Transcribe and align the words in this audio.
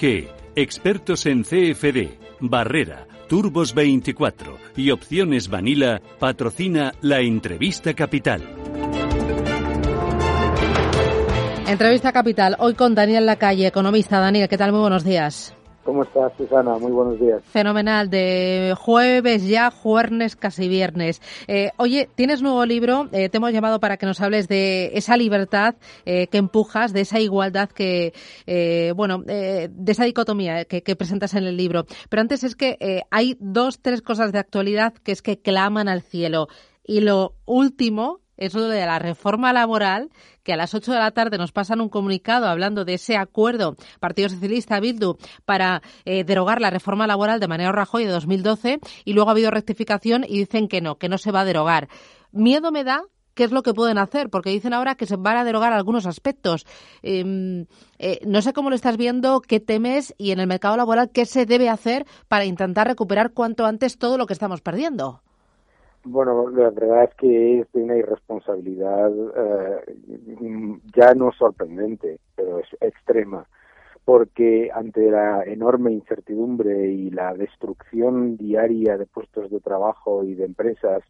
IG, 0.00 0.28
expertos 0.56 1.26
en 1.26 1.42
CFD, 1.42 2.18
Barrera, 2.40 3.06
Turbos 3.28 3.74
24 3.74 4.56
y 4.76 4.90
Opciones 4.90 5.48
Vanilla 5.48 6.00
patrocina 6.18 6.94
la 7.02 7.20
entrevista 7.20 7.92
capital. 7.94 8.42
Entrevista 11.66 12.12
capital, 12.12 12.56
hoy 12.58 12.74
con 12.74 12.94
Daniel 12.94 13.26
Lacalle, 13.26 13.66
economista. 13.66 14.18
Daniel, 14.18 14.48
¿qué 14.48 14.56
tal? 14.56 14.72
Muy 14.72 14.80
buenos 14.80 15.04
días. 15.04 15.54
¿Cómo 15.84 16.02
estás, 16.02 16.32
Susana? 16.36 16.76
Muy 16.78 16.92
buenos 16.92 17.18
días. 17.18 17.42
Fenomenal, 17.44 18.10
de 18.10 18.74
jueves 18.78 19.46
ya, 19.46 19.70
jueves 19.70 20.36
casi 20.36 20.68
viernes. 20.68 21.22
Eh, 21.48 21.70
oye, 21.78 22.08
tienes 22.14 22.42
nuevo 22.42 22.66
libro, 22.66 23.08
eh, 23.12 23.30
te 23.30 23.38
hemos 23.38 23.52
llamado 23.52 23.80
para 23.80 23.96
que 23.96 24.04
nos 24.04 24.20
hables 24.20 24.46
de 24.46 24.90
esa 24.94 25.16
libertad 25.16 25.76
eh, 26.04 26.26
que 26.26 26.36
empujas, 26.36 26.92
de 26.92 27.00
esa 27.00 27.18
igualdad 27.18 27.70
que, 27.70 28.12
bueno, 28.94 29.22
de 29.22 29.70
esa 29.86 30.04
dicotomía 30.04 30.66
que, 30.66 30.82
que, 30.82 30.96
presentas 30.96 31.34
en 31.34 31.44
el 31.44 31.56
libro. 31.56 31.86
Pero 32.10 32.20
antes 32.20 32.44
es 32.44 32.56
que 32.56 33.04
hay 33.10 33.36
dos, 33.40 33.80
tres 33.80 34.02
cosas 34.02 34.32
de 34.32 34.38
actualidad 34.38 34.92
que 34.92 35.12
es 35.12 35.22
que 35.22 35.40
claman 35.40 35.88
al 35.88 36.02
cielo. 36.02 36.48
Y 36.84 37.00
lo 37.00 37.34
último 37.46 38.19
es 38.40 38.54
lo 38.54 38.68
de 38.68 38.84
la 38.84 38.98
reforma 38.98 39.52
laboral, 39.52 40.10
que 40.42 40.54
a 40.54 40.56
las 40.56 40.74
8 40.74 40.92
de 40.92 40.98
la 40.98 41.12
tarde 41.12 41.38
nos 41.38 41.52
pasan 41.52 41.80
un 41.80 41.88
comunicado 41.88 42.48
hablando 42.48 42.84
de 42.84 42.94
ese 42.94 43.16
acuerdo 43.16 43.76
Partido 44.00 44.28
Socialista 44.28 44.80
Bildu 44.80 45.16
para 45.44 45.82
eh, 46.04 46.24
derogar 46.24 46.60
la 46.60 46.70
reforma 46.70 47.06
laboral 47.06 47.38
de 47.38 47.48
manera 47.48 47.70
Rajoy 47.70 48.04
de 48.04 48.10
2012 48.10 48.80
y 49.04 49.12
luego 49.12 49.28
ha 49.30 49.32
habido 49.32 49.50
rectificación 49.50 50.24
y 50.26 50.38
dicen 50.38 50.66
que 50.66 50.80
no, 50.80 50.96
que 50.96 51.08
no 51.08 51.18
se 51.18 51.30
va 51.30 51.42
a 51.42 51.44
derogar. 51.44 51.88
Miedo 52.32 52.72
me 52.72 52.82
da 52.82 53.04
qué 53.34 53.44
es 53.44 53.52
lo 53.52 53.62
que 53.62 53.74
pueden 53.74 53.98
hacer, 53.98 54.30
porque 54.30 54.50
dicen 54.50 54.72
ahora 54.72 54.96
que 54.96 55.06
se 55.06 55.16
van 55.16 55.36
a 55.36 55.44
derogar 55.44 55.72
algunos 55.72 56.06
aspectos. 56.06 56.66
Em, 57.02 57.66
eh, 57.98 58.20
no 58.26 58.42
sé 58.42 58.52
cómo 58.52 58.70
lo 58.70 58.76
estás 58.76 58.96
viendo, 58.96 59.40
qué 59.40 59.60
temes 59.60 60.14
y 60.18 60.32
en 60.32 60.40
el 60.40 60.46
mercado 60.46 60.76
laboral 60.76 61.10
qué 61.12 61.26
se 61.26 61.46
debe 61.46 61.68
hacer 61.68 62.06
para 62.28 62.44
intentar 62.44 62.86
recuperar 62.86 63.32
cuanto 63.32 63.66
antes 63.66 63.98
todo 63.98 64.18
lo 64.18 64.26
que 64.26 64.32
estamos 64.32 64.60
perdiendo. 64.60 65.22
Bueno, 66.04 66.48
la 66.48 66.70
verdad 66.70 67.04
es 67.04 67.14
que 67.16 67.60
es 67.60 67.72
de 67.72 67.82
una 67.82 67.96
irresponsabilidad 67.96 69.10
eh, 69.36 70.78
ya 70.96 71.12
no 71.14 71.30
sorprendente, 71.32 72.18
pero 72.34 72.58
es 72.58 72.68
extrema, 72.80 73.46
porque 74.06 74.70
ante 74.74 75.10
la 75.10 75.44
enorme 75.44 75.92
incertidumbre 75.92 76.88
y 76.88 77.10
la 77.10 77.34
destrucción 77.34 78.38
diaria 78.38 78.96
de 78.96 79.04
puestos 79.04 79.50
de 79.50 79.60
trabajo 79.60 80.24
y 80.24 80.34
de 80.34 80.46
empresas, 80.46 81.02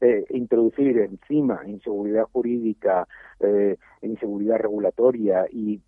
eh, 0.00 0.24
introducir 0.30 0.98
encima 0.98 1.60
inseguridad 1.66 2.24
jurídica, 2.32 3.06
eh, 3.40 3.76
inseguridad 4.02 4.58
regulatoria 4.58 5.46
y 5.50 5.80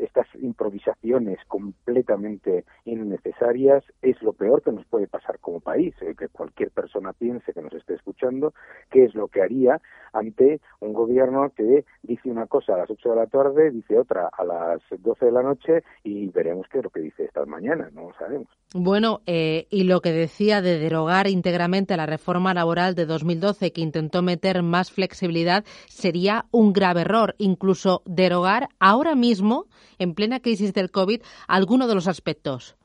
estas 0.00 0.26
improvisaciones 0.40 1.38
completamente 1.48 2.64
innecesarias 2.84 3.84
es 4.02 4.20
lo 4.22 4.32
peor 4.32 4.62
que 4.62 4.72
nos 4.72 4.86
puede 4.86 5.06
pasar 5.06 5.38
como 5.40 5.60
país. 5.60 5.94
Eh, 6.00 6.14
que 6.16 6.28
cualquier 6.28 6.70
persona 6.70 7.12
piense 7.12 7.52
que 7.52 7.62
nos 7.62 7.72
esté 7.72 7.94
escuchando 7.94 8.54
qué 8.90 9.04
es 9.04 9.14
lo 9.14 9.28
que 9.28 9.42
haría 9.42 9.80
ante 10.12 10.60
un 10.80 10.92
gobierno 10.92 11.50
que 11.54 11.84
dice 12.02 12.30
una 12.30 12.46
cosa 12.46 12.74
a 12.74 12.78
las 12.78 12.90
8 12.90 13.10
de 13.10 13.16
la 13.16 13.26
tarde, 13.26 13.70
dice 13.70 13.98
otra 13.98 14.30
a 14.32 14.44
las 14.44 14.80
12 14.98 15.26
de 15.26 15.32
la 15.32 15.42
noche 15.42 15.82
y 16.04 16.28
veremos 16.28 16.66
qué 16.70 16.78
es 16.78 16.84
lo 16.84 16.90
que 16.90 17.00
dice 17.00 17.24
esta 17.24 17.44
mañana, 17.44 17.90
no 17.92 18.08
lo 18.08 18.14
sabemos. 18.14 18.48
Bueno, 18.74 19.20
eh, 19.26 19.66
y 19.70 19.84
lo 19.84 20.00
que 20.00 20.12
decía 20.12 20.60
de 20.62 20.78
derogar 20.78 21.28
íntegramente 21.28 21.96
la 21.96 22.06
reforma 22.06 22.54
laboral 22.54 22.94
de 22.94 23.06
2012 23.06 23.45
que 23.54 23.80
intentó 23.80 24.22
meter 24.22 24.62
más 24.62 24.90
flexibilidad 24.90 25.64
sería 25.86 26.46
un 26.50 26.72
grave 26.72 27.02
error, 27.02 27.34
incluso 27.38 28.02
derogar 28.04 28.68
ahora 28.78 29.14
mismo, 29.14 29.66
en 29.98 30.14
plena 30.14 30.40
crisis 30.40 30.72
del 30.72 30.90
COVID, 30.90 31.22
alguno 31.48 31.86
de 31.88 31.94
los 31.94 32.08
aspectos. 32.08 32.76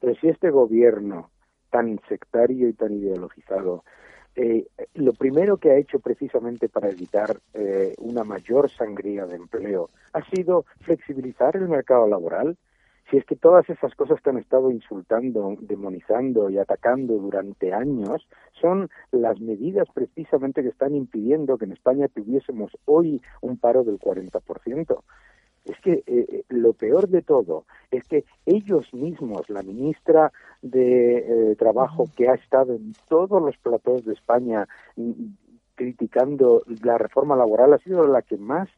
Pero 0.00 0.14
si 0.20 0.28
este 0.28 0.50
gobierno 0.50 1.30
tan 1.70 2.00
sectario 2.08 2.68
y 2.68 2.72
tan 2.72 2.92
ideologizado, 2.92 3.84
eh, 4.36 4.66
lo 4.94 5.12
primero 5.12 5.56
que 5.56 5.70
ha 5.70 5.76
hecho 5.76 5.98
precisamente 5.98 6.68
para 6.68 6.88
evitar 6.88 7.38
eh, 7.54 7.94
una 7.98 8.24
mayor 8.24 8.70
sangría 8.70 9.26
de 9.26 9.36
empleo 9.36 9.90
ha 10.12 10.22
sido 10.30 10.64
flexibilizar 10.80 11.56
el 11.56 11.68
mercado 11.68 12.06
laboral, 12.06 12.56
si 13.10 13.16
es 13.16 13.24
que 13.24 13.34
todas 13.34 13.68
esas 13.68 13.94
cosas 13.94 14.20
que 14.20 14.30
han 14.30 14.38
estado 14.38 14.70
insultando, 14.70 15.56
demonizando 15.60 16.48
y 16.48 16.58
atacando 16.58 17.14
durante 17.14 17.72
años 17.72 18.26
son 18.52 18.88
las 19.10 19.40
medidas 19.40 19.88
precisamente 19.92 20.62
que 20.62 20.68
están 20.68 20.94
impidiendo 20.94 21.58
que 21.58 21.64
en 21.64 21.72
España 21.72 22.06
tuviésemos 22.08 22.70
hoy 22.84 23.20
un 23.40 23.58
paro 23.58 23.82
del 23.82 23.98
40%. 23.98 25.02
Es 25.64 25.78
que 25.80 25.92
eh, 25.92 26.04
eh, 26.06 26.44
lo 26.48 26.72
peor 26.72 27.08
de 27.08 27.22
todo 27.22 27.64
es 27.90 28.04
que 28.04 28.24
ellos 28.46 28.92
mismos, 28.94 29.50
la 29.50 29.62
ministra 29.62 30.32
de 30.62 31.18
eh, 31.50 31.56
Trabajo, 31.56 32.04
que 32.16 32.28
ha 32.28 32.34
estado 32.34 32.74
en 32.74 32.92
todos 33.08 33.42
los 33.42 33.56
platos 33.58 34.04
de 34.04 34.14
España 34.14 34.66
mm, 34.96 35.12
criticando 35.74 36.62
la 36.82 36.96
reforma 36.96 37.36
laboral, 37.36 37.74
ha 37.74 37.78
sido 37.78 38.06
la 38.06 38.22
que 38.22 38.36
más 38.36 38.68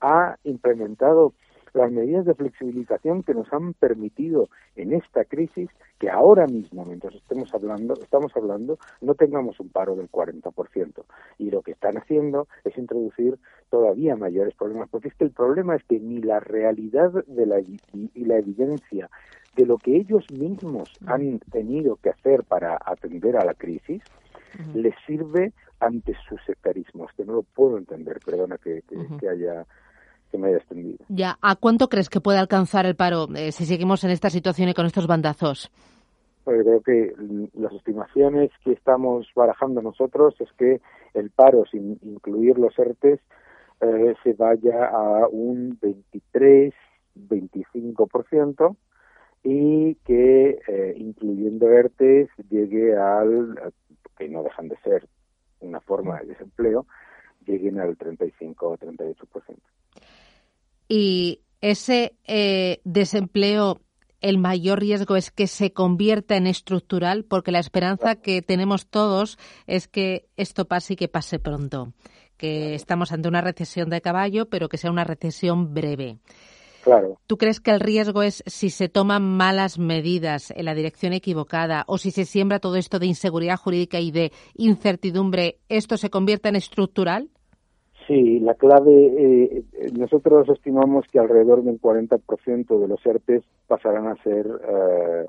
ha 0.00 0.36
implementado 0.44 1.34
las 1.74 1.90
medidas 1.90 2.24
de 2.24 2.34
flexibilización 2.34 3.22
que 3.22 3.34
nos 3.34 3.52
han 3.52 3.74
permitido 3.74 4.48
en 4.76 4.92
esta 4.92 5.24
crisis 5.24 5.70
que 5.98 6.10
ahora 6.10 6.46
mismo, 6.46 6.84
mientras 6.84 7.14
estemos 7.14 7.52
hablando, 7.54 7.94
estamos 7.94 8.32
hablando, 8.36 8.78
no 9.00 9.14
tengamos 9.14 9.60
un 9.60 9.68
paro 9.68 9.96
del 9.96 10.10
40%. 10.10 11.04
Y 11.38 11.50
lo 11.50 11.62
que 11.62 11.72
están 11.72 11.98
haciendo 11.98 12.48
es 12.64 12.76
introducir 12.78 13.38
todavía 13.68 14.16
mayores 14.16 14.54
problemas, 14.54 14.88
porque 14.88 15.08
es 15.08 15.14
que 15.14 15.24
el 15.24 15.30
problema 15.30 15.76
es 15.76 15.84
que 15.84 16.00
ni 16.00 16.20
la 16.20 16.40
realidad 16.40 17.12
de 17.26 17.46
la, 17.46 17.60
y, 17.60 18.24
la 18.24 18.38
evidencia 18.38 19.10
de 19.56 19.66
lo 19.66 19.78
que 19.78 19.96
ellos 19.96 20.24
mismos 20.30 20.90
han 21.06 21.38
tenido 21.50 21.96
que 21.96 22.10
hacer 22.10 22.44
para 22.44 22.78
atender 22.84 23.36
a 23.36 23.44
la 23.44 23.54
crisis, 23.54 24.02
les 24.74 24.94
sirve 25.06 25.52
ante 25.80 26.14
sus 26.28 26.40
sectarismos, 26.44 27.10
que 27.16 27.24
no 27.24 27.34
lo 27.34 27.42
puedo 27.42 27.78
entender, 27.78 28.20
perdona 28.24 28.58
que, 28.58 28.82
que 29.18 29.28
haya 29.28 29.66
que 30.30 30.38
me 30.38 30.48
haya 30.48 30.58
extendido. 30.58 30.98
Ya, 31.08 31.38
¿a 31.40 31.56
cuánto 31.56 31.88
crees 31.88 32.08
que 32.08 32.20
puede 32.20 32.38
alcanzar 32.38 32.86
el 32.86 32.96
paro 32.96 33.28
eh, 33.34 33.52
si 33.52 33.66
seguimos 33.66 34.04
en 34.04 34.10
esta 34.10 34.30
situación 34.30 34.68
y 34.68 34.74
con 34.74 34.86
estos 34.86 35.06
bandazos? 35.06 35.70
Pues 36.44 36.62
creo 36.62 36.80
que 36.80 37.14
las 37.54 37.72
estimaciones 37.72 38.50
que 38.64 38.72
estamos 38.72 39.28
barajando 39.34 39.82
nosotros 39.82 40.34
es 40.40 40.48
que 40.56 40.80
el 41.14 41.30
paro, 41.30 41.64
sin 41.70 41.98
incluir 42.02 42.58
los 42.58 42.78
ERTES, 42.78 43.20
eh, 43.80 44.14
se 44.22 44.32
vaya 44.34 44.86
a 44.86 45.26
un 45.28 45.78
23, 45.80 46.74
25% 47.16 48.76
y 49.42 49.94
que 49.96 50.58
eh, 50.66 50.94
incluyendo 50.96 51.68
ERTES 51.68 52.28
llegue 52.50 52.96
al, 52.96 53.72
que 54.18 54.28
no 54.28 54.42
dejan 54.42 54.68
de 54.68 54.76
ser 54.78 55.06
una 55.60 55.80
forma 55.80 56.20
de 56.20 56.28
desempleo, 56.28 56.86
lleguen 57.46 57.80
al 57.80 57.96
35 57.96 58.68
o 58.68 58.76
38% 58.76 59.56
y 60.90 61.42
ese 61.60 62.16
eh, 62.26 62.80
desempleo 62.82 63.80
el 64.20 64.38
mayor 64.38 64.80
riesgo 64.80 65.14
es 65.14 65.30
que 65.30 65.46
se 65.46 65.72
convierta 65.72 66.36
en 66.36 66.48
estructural, 66.48 67.24
porque 67.24 67.52
la 67.52 67.60
esperanza 67.60 68.16
que 68.16 68.42
tenemos 68.42 68.88
todos 68.88 69.38
es 69.68 69.86
que 69.86 70.26
esto 70.36 70.66
pase 70.66 70.94
y 70.94 70.96
que 70.96 71.06
pase 71.06 71.38
pronto, 71.38 71.92
que 72.36 72.74
estamos 72.74 73.12
ante 73.12 73.28
una 73.28 73.40
recesión 73.40 73.88
de 73.88 74.00
caballo, 74.00 74.50
pero 74.50 74.68
que 74.68 74.78
sea 74.78 74.90
una 74.90 75.04
recesión 75.04 75.72
breve. 75.72 76.18
Claro. 76.82 77.20
¿Tú 77.28 77.38
crees 77.38 77.60
que 77.60 77.70
el 77.70 77.78
riesgo 77.78 78.24
es 78.24 78.42
si 78.46 78.68
se 78.68 78.88
toman 78.88 79.22
malas 79.22 79.78
medidas 79.78 80.50
en 80.50 80.64
la 80.64 80.74
dirección 80.74 81.12
equivocada 81.12 81.84
o 81.86 81.98
si 81.98 82.10
se 82.10 82.24
siembra 82.24 82.58
todo 82.58 82.74
esto 82.74 82.98
de 82.98 83.06
inseguridad 83.06 83.58
jurídica 83.58 84.00
y 84.00 84.10
de 84.10 84.32
incertidumbre, 84.54 85.60
esto 85.68 85.96
se 85.96 86.10
convierta 86.10 86.48
en 86.48 86.56
estructural? 86.56 87.30
Sí, 88.06 88.40
la 88.40 88.54
clave, 88.54 88.90
eh, 88.92 89.64
nosotros 89.92 90.48
estimamos 90.48 91.06
que 91.12 91.18
alrededor 91.18 91.62
de 91.62 91.70
un 91.70 91.80
40% 91.80 92.78
de 92.80 92.88
los 92.88 93.04
ERTES 93.06 93.44
pasarán 93.68 94.08
a 94.08 94.16
ser 94.22 94.46
eh, 94.46 95.26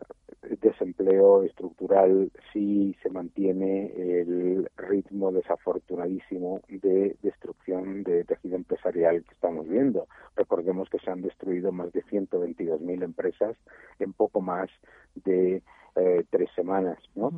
desempleo 0.61 1.43
estructural 1.43 2.31
si 2.51 2.95
se 3.03 3.09
mantiene 3.09 3.91
el 3.95 4.69
ritmo 4.77 5.31
desafortunadísimo 5.31 6.61
de 6.69 7.15
destrucción 7.21 8.03
de 8.03 8.23
tejido 8.23 8.55
empresarial 8.55 9.23
que 9.23 9.33
estamos 9.33 9.67
viendo. 9.67 10.07
Recordemos 10.35 10.89
que 10.89 10.99
se 10.99 11.11
han 11.11 11.21
destruido 11.21 11.71
más 11.71 11.91
de 11.93 12.03
122.000 12.03 13.03
empresas 13.03 13.55
en 13.99 14.13
poco 14.13 14.41
más 14.41 14.69
de 15.23 15.61
eh, 15.95 16.23
tres 16.29 16.49
semanas, 16.55 16.97
¿no? 17.15 17.31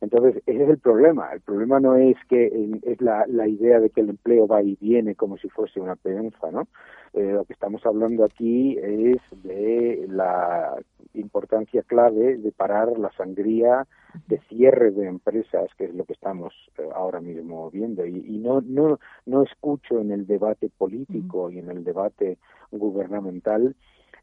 Entonces, 0.00 0.42
ese 0.46 0.64
es 0.64 0.70
el 0.70 0.78
problema. 0.78 1.32
El 1.32 1.40
problema 1.40 1.80
no 1.80 1.96
es 1.96 2.16
que 2.28 2.70
es 2.82 3.00
la, 3.00 3.26
la 3.26 3.48
idea 3.48 3.80
de 3.80 3.90
que 3.90 4.00
el 4.00 4.10
empleo 4.10 4.46
va 4.46 4.62
y 4.62 4.76
viene 4.80 5.14
como 5.14 5.36
si 5.36 5.48
fuese 5.48 5.80
una 5.80 5.96
peonza, 5.96 6.50
¿no? 6.50 6.68
Eh, 7.12 7.32
lo 7.32 7.44
que 7.44 7.52
estamos 7.52 7.84
hablando 7.84 8.24
aquí 8.24 8.78
es 8.78 9.18
de 9.42 10.06
la 10.08 10.76
importancia 11.14 11.82
clave 11.82 12.36
de 12.36 12.52
parar 12.52 12.98
la 12.98 13.10
sangría 13.12 13.86
de 14.26 14.38
cierre 14.48 14.90
de 14.90 15.06
empresas, 15.06 15.68
que 15.76 15.84
es 15.84 15.94
lo 15.94 16.04
que 16.04 16.12
estamos 16.12 16.54
eh, 16.78 16.88
ahora 16.94 17.20
mismo 17.20 17.70
viendo. 17.70 18.06
Y, 18.06 18.24
y, 18.26 18.38
no, 18.38 18.60
no, 18.60 18.98
no 19.26 19.42
escucho 19.42 20.00
en 20.00 20.12
el 20.12 20.26
debate 20.26 20.70
político 20.76 21.50
y 21.50 21.58
en 21.58 21.70
el 21.70 21.84
debate 21.84 22.38
gubernamental 22.70 23.74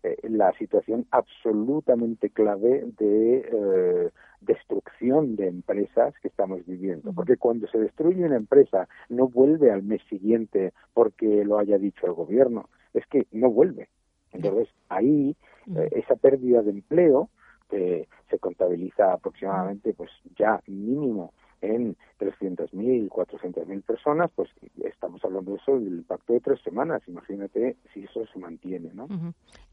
eh, 0.05 0.17
la 0.29 0.51
situación 0.53 1.07
absolutamente 1.09 2.29
clave 2.29 2.85
de 2.99 3.37
eh, 3.37 4.11
destrucción 4.41 5.35
de 5.35 5.47
empresas 5.47 6.13
que 6.21 6.27
estamos 6.27 6.63
viviendo. 6.67 7.11
Porque 7.11 7.37
cuando 7.37 7.67
se 7.67 7.79
destruye 7.79 8.23
una 8.23 8.35
empresa 8.35 8.87
no 9.09 9.27
vuelve 9.27 9.71
al 9.71 9.81
mes 9.81 10.01
siguiente 10.07 10.73
porque 10.93 11.43
lo 11.43 11.57
haya 11.57 11.79
dicho 11.79 12.05
el 12.05 12.13
gobierno, 12.13 12.69
es 12.93 13.03
que 13.07 13.25
no 13.31 13.49
vuelve. 13.49 13.89
Entonces 14.31 14.69
ahí 14.89 15.35
eh, 15.75 15.89
esa 15.93 16.15
pérdida 16.15 16.61
de 16.61 16.71
empleo 16.71 17.29
que 17.69 18.07
se 18.29 18.37
contabiliza 18.37 19.13
aproximadamente 19.13 19.93
pues 19.93 20.11
ya 20.37 20.61
mínimo 20.67 21.33
en 21.65 21.95
300.000, 22.19 23.09
400.000 23.09 23.83
personas, 23.83 24.31
pues 24.35 24.49
estamos 24.83 25.23
hablando 25.23 25.51
de 25.51 25.57
eso 25.57 25.79
del 25.79 25.97
impacto 25.97 26.33
de 26.33 26.39
tres 26.39 26.61
semanas. 26.61 27.01
Imagínate 27.07 27.77
si 27.93 28.03
eso 28.03 28.25
se 28.31 28.39
mantiene, 28.39 28.91
¿no? 28.93 29.07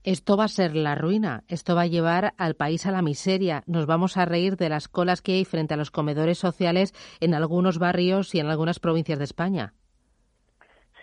Esto 0.04 0.36
va 0.36 0.44
a 0.44 0.48
ser 0.48 0.74
la 0.74 0.94
ruina. 0.94 1.44
Esto 1.48 1.74
va 1.74 1.82
a 1.82 1.86
llevar 1.86 2.34
al 2.38 2.54
país 2.54 2.86
a 2.86 2.92
la 2.92 3.02
miseria. 3.02 3.62
Nos 3.66 3.86
vamos 3.86 4.16
a 4.16 4.24
reír 4.24 4.56
de 4.56 4.68
las 4.68 4.88
colas 4.88 5.22
que 5.22 5.32
hay 5.32 5.44
frente 5.44 5.74
a 5.74 5.76
los 5.76 5.90
comedores 5.90 6.38
sociales 6.38 6.92
en 7.20 7.34
algunos 7.34 7.78
barrios 7.78 8.34
y 8.34 8.40
en 8.40 8.46
algunas 8.46 8.80
provincias 8.80 9.18
de 9.18 9.24
España. 9.24 9.74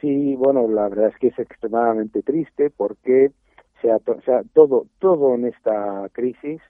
Sí, 0.01 0.35
bueno, 0.35 0.67
la 0.67 0.87
verdad 0.87 1.09
es 1.09 1.17
que 1.17 1.27
es 1.27 1.39
extremadamente 1.39 2.21
triste 2.21 2.69
porque 2.69 3.31
sea, 3.81 3.97
sea 4.25 4.43
todo 4.53 4.85
todo 4.99 5.35
en 5.35 5.45
esta 5.45 6.07
crisis 6.13 6.61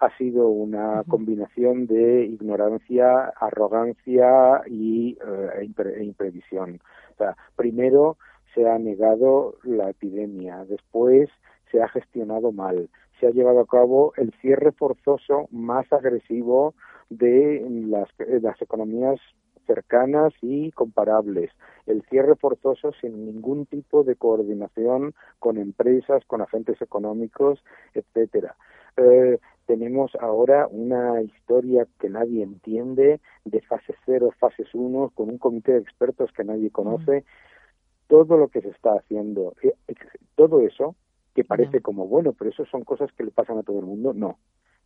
ha 0.00 0.16
sido 0.16 0.48
una 0.48 1.04
combinación 1.06 1.86
de 1.86 2.24
ignorancia, 2.24 3.32
arrogancia 3.38 4.62
y 4.66 5.18
eh, 5.24 5.70
e 5.98 6.04
imprevisión. 6.04 6.80
O 7.12 7.16
sea, 7.18 7.36
primero 7.54 8.16
se 8.54 8.68
ha 8.68 8.78
negado 8.78 9.56
la 9.62 9.90
epidemia, 9.90 10.64
después 10.64 11.28
se 11.70 11.82
ha 11.82 11.88
gestionado 11.88 12.50
mal, 12.50 12.88
se 13.20 13.26
ha 13.26 13.30
llevado 13.30 13.60
a 13.60 13.66
cabo 13.66 14.12
el 14.16 14.32
cierre 14.40 14.72
forzoso 14.72 15.48
más 15.50 15.92
agresivo 15.92 16.74
de 17.10 17.64
las, 17.86 18.08
las 18.42 18.60
economías 18.62 19.20
cercanas 19.66 20.32
y 20.40 20.72
comparables. 20.72 21.50
El 21.86 22.02
cierre 22.08 22.34
forzoso 22.36 22.92
sin 23.00 23.26
ningún 23.26 23.66
tipo 23.66 24.02
de 24.02 24.16
coordinación 24.16 25.14
con 25.38 25.58
empresas, 25.58 26.24
con 26.26 26.40
agentes 26.40 26.80
económicos, 26.82 27.62
etcétera. 27.94 28.56
Eh, 28.96 29.38
tenemos 29.70 30.10
ahora 30.16 30.66
una 30.66 31.22
historia 31.22 31.86
que 32.00 32.10
nadie 32.10 32.42
entiende 32.42 33.20
de 33.44 33.60
fase 33.60 33.94
cero, 34.04 34.34
fases 34.36 34.66
uno, 34.74 35.12
con 35.14 35.28
un 35.28 35.38
comité 35.38 35.70
de 35.74 35.78
expertos 35.78 36.32
que 36.32 36.42
nadie 36.42 36.72
conoce. 36.72 37.24
Todo 38.08 38.36
lo 38.36 38.48
que 38.48 38.62
se 38.62 38.70
está 38.70 38.94
haciendo, 38.94 39.54
eh, 39.62 39.74
todo 40.34 40.60
eso 40.62 40.96
que 41.36 41.44
parece 41.44 41.82
como 41.82 42.08
bueno, 42.08 42.32
pero 42.32 42.50
eso 42.50 42.64
son 42.64 42.82
cosas 42.82 43.12
que 43.12 43.22
le 43.22 43.30
pasan 43.30 43.58
a 43.58 43.62
todo 43.62 43.78
el 43.78 43.86
mundo, 43.86 44.12
no 44.12 44.38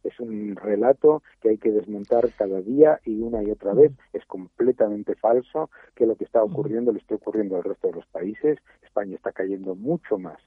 es 0.02 0.20
un 0.20 0.54
relato 0.54 1.22
que 1.40 1.48
hay 1.48 1.56
que 1.56 1.70
desmontar 1.70 2.30
cada 2.36 2.60
día 2.60 3.00
y 3.06 3.22
una 3.22 3.42
y 3.42 3.50
otra 3.50 3.72
vez. 3.72 3.90
Es 4.12 4.22
completamente 4.26 5.14
falso 5.14 5.70
que 5.94 6.04
lo 6.04 6.14
que 6.16 6.24
está 6.24 6.44
ocurriendo 6.44 6.92
le 6.92 6.98
esté 6.98 7.14
ocurriendo 7.14 7.56
al 7.56 7.64
resto 7.64 7.88
de 7.88 7.94
los 7.94 8.06
países. 8.08 8.58
España 8.82 9.16
está 9.16 9.32
cayendo 9.32 9.74
mucho 9.74 10.18
más 10.18 10.38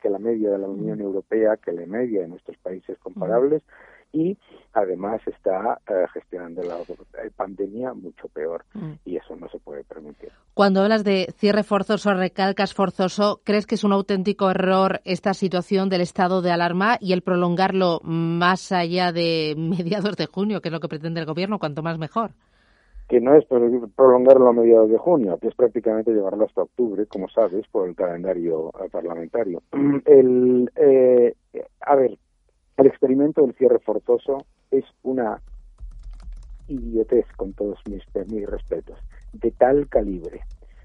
que 0.00 0.10
la 0.10 0.18
media 0.18 0.50
de 0.50 0.58
la 0.58 0.68
Unión 0.68 1.00
Europea, 1.00 1.56
que 1.56 1.72
la 1.72 1.86
media 1.86 2.22
de 2.22 2.28
nuestros 2.28 2.56
países 2.58 2.98
comparables 2.98 3.62
y 4.12 4.36
además 4.74 5.20
está 5.26 5.80
eh, 5.88 6.06
gestionando 6.12 6.62
la 6.62 6.78
pandemia 7.34 7.94
mucho 7.94 8.28
peor 8.28 8.64
mm. 8.74 8.92
y 9.04 9.16
eso 9.16 9.34
no 9.36 9.48
se 9.48 9.58
puede 9.58 9.84
permitir. 9.84 10.30
Cuando 10.54 10.82
hablas 10.82 11.02
de 11.04 11.32
cierre 11.36 11.62
forzoso, 11.62 12.12
recalcas 12.12 12.74
forzoso, 12.74 13.40
¿crees 13.44 13.66
que 13.66 13.74
es 13.74 13.84
un 13.84 13.92
auténtico 13.92 14.50
error 14.50 15.00
esta 15.04 15.34
situación 15.34 15.88
del 15.88 16.02
estado 16.02 16.42
de 16.42 16.50
alarma 16.50 16.98
y 17.00 17.12
el 17.12 17.22
prolongarlo 17.22 18.00
más 18.02 18.70
allá 18.72 19.12
de 19.12 19.54
mediados 19.58 20.16
de 20.16 20.26
junio, 20.26 20.60
que 20.60 20.68
es 20.68 20.72
lo 20.72 20.80
que 20.80 20.88
pretende 20.88 21.20
el 21.20 21.26
gobierno, 21.26 21.58
cuanto 21.58 21.82
más 21.82 21.98
mejor? 21.98 22.32
Que 23.12 23.20
no 23.20 23.34
es 23.36 23.44
prolongarlo 23.94 24.48
a 24.48 24.52
mediados 24.54 24.88
de 24.88 24.96
junio, 24.96 25.36
que 25.36 25.48
es 25.48 25.54
prácticamente 25.54 26.12
llevarlo 26.12 26.46
hasta 26.46 26.62
octubre, 26.62 27.04
como 27.04 27.28
sabes, 27.28 27.68
por 27.68 27.86
el 27.86 27.94
calendario 27.94 28.70
eh, 28.82 28.88
parlamentario. 28.90 29.62
El, 30.06 30.72
eh, 30.76 31.34
a 31.82 31.94
ver, 31.94 32.16
el 32.78 32.86
experimento 32.86 33.42
del 33.42 33.54
cierre 33.56 33.80
forzoso 33.80 34.46
es 34.70 34.86
una 35.02 35.42
idiotez, 36.68 37.26
con 37.36 37.52
todos 37.52 37.78
mis, 37.86 38.02
mis 38.28 38.48
respetos, 38.48 38.98
de 39.34 39.50
tal 39.50 39.90
calibre, 39.90 40.40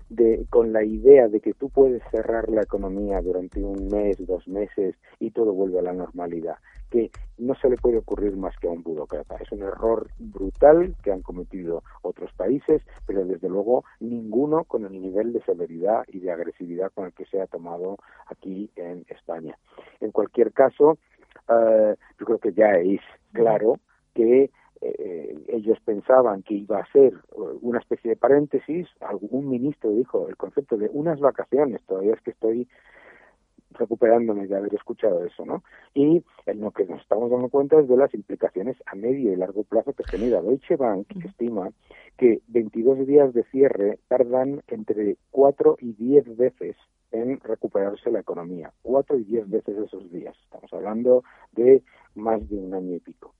de, 0.09 0.45
con 0.49 0.73
la 0.73 0.83
idea 0.83 1.29
de 1.29 1.39
que 1.39 1.53
tú 1.53 1.69
puedes 1.69 2.03
cerrar 2.11 2.49
la 2.49 2.63
economía 2.63 3.21
durante 3.21 3.63
un 3.63 3.87
mes, 3.87 4.17
dos 4.27 4.45
meses 4.49 4.95
y 5.21 5.31
todo 5.31 5.53
vuelve 5.53 5.79
a 5.79 5.83
la 5.83 5.93
normalidad, 5.93 6.57
que 6.89 7.11
no 7.37 7.55
se 7.55 7.69
le 7.69 7.77
puede 7.77 7.97
ocurrir 7.97 8.35
más 8.35 8.57
que 8.57 8.67
a 8.67 8.71
un 8.71 8.83
burócrata. 8.83 9.35
Es 9.35 9.51
un 9.51 9.61
error 9.61 10.07
brutal 10.19 10.95
que 11.03 11.11
han 11.11 11.21
cometido 11.21 11.83
otros 12.01 12.31
países, 12.33 12.81
pero 13.05 13.25
desde 13.25 13.49
luego 13.49 13.83
ninguno 13.99 14.63
con 14.63 14.85
el 14.85 15.01
nivel 15.01 15.33
de 15.33 15.41
severidad 15.43 16.03
y 16.07 16.19
de 16.19 16.31
agresividad 16.31 16.91
con 16.93 17.05
el 17.05 17.13
que 17.13 17.25
se 17.25 17.41
ha 17.41 17.47
tomado 17.47 17.97
aquí 18.27 18.69
en 18.75 19.05
España. 19.09 19.57
En 19.99 20.11
cualquier 20.11 20.53
caso, 20.53 20.97
eh, 21.49 21.95
yo 22.19 22.25
creo 22.25 22.39
que 22.39 22.53
ya 22.53 22.71
es 22.73 23.01
claro 23.33 23.79
que 24.13 24.49
eh, 24.81 25.45
ellos 25.47 25.79
pensaban 25.83 26.43
que 26.43 26.53
iba 26.53 26.79
a 26.79 26.91
ser 26.91 27.13
una 27.61 27.79
especie 27.79 28.11
de 28.11 28.15
paréntesis, 28.15 28.87
algún 29.01 29.49
ministro 29.49 29.91
dijo 29.91 30.27
el 30.27 30.37
concepto 30.37 30.77
de 30.77 30.89
unas 30.93 31.19
vacaciones, 31.19 31.81
todavía 31.87 32.13
es 32.13 32.21
que 32.21 32.31
estoy 32.31 32.67
recuperándome 33.77 34.47
de 34.47 34.55
haber 34.55 34.73
escuchado 34.73 35.23
eso, 35.25 35.45
¿no? 35.45 35.63
Y 35.93 36.23
en 36.45 36.61
lo 36.61 36.71
que 36.71 36.85
nos 36.85 37.01
estamos 37.01 37.31
dando 37.31 37.49
cuenta 37.49 37.79
es 37.79 37.87
de 37.87 37.97
las 37.97 38.13
implicaciones 38.13 38.77
a 38.85 38.95
medio 38.95 39.31
y 39.31 39.35
largo 39.35 39.63
plazo 39.63 39.93
que 39.93 40.03
genera. 40.03 40.41
Deutsche 40.41 40.75
Bank 40.75 41.07
estima 41.23 41.69
que 42.17 42.41
22 42.47 43.05
días 43.05 43.33
de 43.33 43.43
cierre 43.45 43.99
tardan 44.07 44.61
entre 44.67 45.17
4 45.31 45.77
y 45.79 45.93
10 45.93 46.37
veces 46.37 46.75
en 47.11 47.39
recuperarse 47.39 48.11
la 48.11 48.19
economía. 48.19 48.71
Cuatro 48.81 49.17
y 49.17 49.23
diez 49.23 49.49
veces 49.49 49.77
esos 49.77 50.11
días. 50.11 50.35
Estamos 50.43 50.71
hablando 50.73 51.23
de 51.53 51.83
más 52.15 52.47
de 52.49 52.57
un 52.57 52.73
año 52.73 52.95
y 52.95 52.99
pico. 52.99 53.33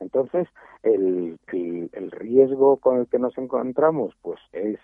Entonces, 0.00 0.48
el, 0.82 1.38
el, 1.52 2.10
riesgo 2.10 2.78
con 2.78 2.98
el 3.00 3.06
que 3.08 3.18
nos 3.18 3.36
encontramos, 3.38 4.14
pues 4.22 4.40
es 4.52 4.78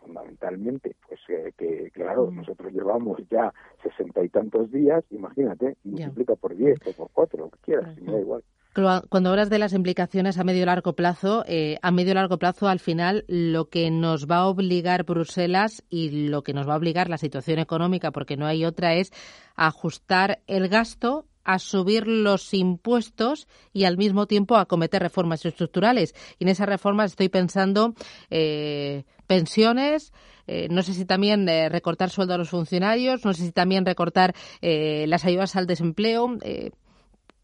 fundamentalmente, 0.00 0.96
pues 1.08 1.20
que, 1.56 1.90
claro, 1.92 2.30
mm. 2.30 2.36
nosotros 2.36 2.72
llevamos 2.72 3.20
ya 3.30 3.52
sesenta 3.82 4.22
y 4.24 4.28
tantos 4.28 4.70
días, 4.70 5.04
imagínate, 5.10 5.76
multiplica 5.84 6.36
por 6.36 6.54
diez 6.56 6.78
o 6.86 6.92
por 6.92 7.10
cuatro, 7.12 7.44
lo 7.44 7.50
que 7.50 7.58
quieras, 7.60 8.00
me 8.00 8.12
da 8.12 8.20
igual. 8.20 8.42
Cuando 8.74 9.28
hablas 9.28 9.50
de 9.50 9.58
las 9.58 9.74
implicaciones 9.74 10.38
a 10.38 10.44
medio 10.44 10.64
largo 10.64 10.94
plazo, 10.94 11.44
eh, 11.46 11.78
a 11.82 11.90
medio 11.90 12.14
largo 12.14 12.38
plazo, 12.38 12.68
al 12.68 12.80
final, 12.80 13.24
lo 13.28 13.68
que 13.68 13.90
nos 13.90 14.26
va 14.26 14.36
a 14.36 14.46
obligar 14.46 15.04
Bruselas 15.04 15.84
y 15.90 16.28
lo 16.28 16.42
que 16.42 16.54
nos 16.54 16.66
va 16.66 16.72
a 16.72 16.78
obligar 16.78 17.10
la 17.10 17.18
situación 17.18 17.58
económica, 17.58 18.12
porque 18.12 18.38
no 18.38 18.46
hay 18.46 18.64
otra, 18.64 18.94
es 18.94 19.12
ajustar 19.56 20.40
el 20.46 20.68
gasto 20.68 21.26
a 21.44 21.58
subir 21.58 22.06
los 22.06 22.54
impuestos 22.54 23.46
y 23.74 23.84
al 23.84 23.98
mismo 23.98 24.26
tiempo 24.26 24.56
a 24.56 24.64
cometer 24.64 25.02
reformas 25.02 25.44
estructurales. 25.44 26.14
Y 26.38 26.44
en 26.44 26.48
esas 26.48 26.68
reformas 26.68 27.10
estoy 27.10 27.28
pensando 27.28 27.94
eh, 28.30 29.04
pensiones, 29.26 30.14
eh, 30.46 30.68
no 30.70 30.82
sé 30.82 30.94
si 30.94 31.04
también 31.04 31.46
recortar 31.46 32.08
sueldo 32.08 32.34
a 32.34 32.38
los 32.38 32.48
funcionarios, 32.48 33.22
no 33.24 33.34
sé 33.34 33.42
si 33.44 33.52
también 33.52 33.84
recortar 33.84 34.34
las 34.62 35.26
ayudas 35.26 35.56
al 35.56 35.66
desempleo 35.66 36.38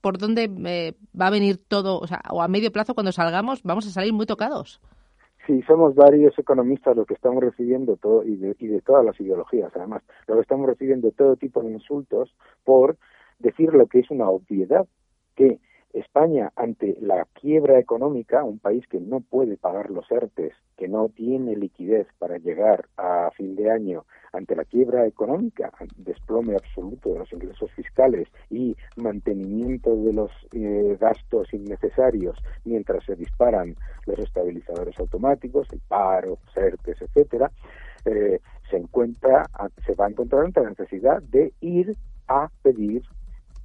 por 0.01 0.19
dónde 0.19 0.51
eh, 0.67 0.95
va 1.19 1.29
a 1.29 1.31
venir 1.31 1.59
todo, 1.69 1.99
o, 1.99 2.07
sea, 2.07 2.21
o 2.31 2.43
a 2.43 2.49
medio 2.49 2.73
plazo 2.73 2.95
cuando 2.95 3.13
salgamos, 3.13 3.63
vamos 3.63 3.87
a 3.87 3.91
salir 3.91 4.13
muy 4.13 4.27
tocados. 4.27 4.81
Sí, 5.47 5.63
somos 5.63 5.95
varios 5.95 6.39
economistas 6.39 6.95
los 6.95 7.07
que 7.07 7.15
estamos 7.15 7.43
recibiendo 7.43 7.97
todo, 7.97 8.23
y 8.23 8.37
de, 8.37 8.55
y 8.59 8.67
de 8.67 8.81
todas 8.83 9.05
las 9.05 9.19
ideologías 9.19 9.73
además, 9.75 10.03
los 10.27 10.37
que 10.37 10.43
estamos 10.43 10.67
recibiendo 10.67 11.11
todo 11.13 11.37
tipo 11.37 11.63
de 11.63 11.73
insultos 11.73 12.35
por 12.65 12.97
decir 13.39 13.73
lo 13.73 13.87
que 13.87 14.01
es 14.01 14.11
una 14.11 14.29
obviedad, 14.29 14.87
que 15.37 15.59
España, 15.93 16.53
ante 16.55 16.97
la 17.01 17.27
quiebra 17.33 17.79
económica, 17.79 18.45
un 18.45 18.59
país 18.59 18.87
que 18.89 19.01
no 19.01 19.21
puede 19.21 19.57
pagar 19.57 19.91
los 19.91 20.11
ERTES, 20.11 20.53
que 20.77 20.87
no 20.87 21.09
tiene 21.09 21.57
liquidez 21.57 22.07
para 22.19 22.37
llegar 22.39 22.87
a 22.97 23.31
fin 23.37 23.57
de 23.57 23.71
año, 23.71 24.05
ante 24.33 24.55
la 24.55 24.65
quiebra 24.65 25.07
económica, 25.07 25.73
desplome 25.97 26.55
absoluto 26.55 27.11
de 27.11 27.21
los 27.21 27.33
ingresos 27.33 27.71
fiscales 27.73 28.29
y 28.51 28.77
mantenimiento 28.97 29.97
de 29.97 30.13
los 30.13 30.31
eh, 30.53 30.97
gastos 31.01 31.53
innecesarios 31.55 32.37
mientras 32.65 33.05
se 33.05 33.17
disparan 33.17 33.75
los 34.07 34.19
estabilizadores 34.19 34.99
automáticos, 34.99 35.69
el 35.73 35.81
paro, 35.89 36.39
ERTES, 36.55 37.03
etcétera, 37.03 37.51
eh, 38.05 38.41
se 38.71 38.77
encuentra, 38.77 39.47
se 39.87 39.95
va 39.95 40.07
a 40.07 40.11
encontrar 40.11 40.45
ante 40.45 40.61
la 40.61 40.71
necesidad 40.71 41.23
de 41.23 41.53
ir 41.61 41.97
a 42.29 42.51
pedir 42.63 43.03